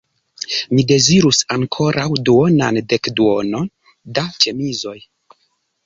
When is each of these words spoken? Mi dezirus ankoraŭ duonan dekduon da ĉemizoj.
Mi 0.77 0.85
dezirus 0.91 1.41
ankoraŭ 1.57 2.07
duonan 2.31 2.81
dekduon 2.95 3.57
da 4.19 4.29
ĉemizoj. 4.43 5.01